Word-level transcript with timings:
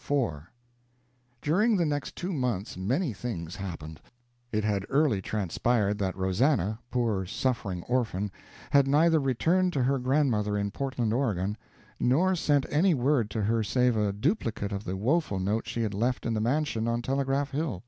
IV 0.00 0.40
During 1.42 1.76
the 1.76 1.84
next 1.84 2.16
two 2.16 2.32
months 2.32 2.74
many 2.78 3.12
things 3.12 3.56
happened. 3.56 4.00
It 4.50 4.64
had 4.64 4.86
early 4.88 5.20
transpired 5.20 5.98
that 5.98 6.16
Rosannah, 6.16 6.78
poor 6.90 7.26
suffering 7.26 7.82
orphan, 7.82 8.30
had 8.70 8.88
neither 8.88 9.20
returned 9.20 9.74
to 9.74 9.82
her 9.82 9.98
grandmother 9.98 10.56
in 10.56 10.70
Portland, 10.70 11.12
Oregon, 11.12 11.58
nor 12.00 12.34
sent 12.34 12.64
any 12.70 12.94
word 12.94 13.28
to 13.32 13.42
her 13.42 13.62
save 13.62 13.94
a 13.94 14.10
duplicate 14.14 14.72
of 14.72 14.84
the 14.84 14.96
woeful 14.96 15.38
note 15.38 15.68
she 15.68 15.82
had 15.82 15.92
left 15.92 16.24
in 16.24 16.32
the 16.32 16.40
mansion 16.40 16.88
on 16.88 17.02
Telegraph 17.02 17.50
Hill. 17.50 17.82